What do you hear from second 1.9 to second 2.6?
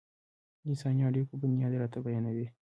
بيانوي.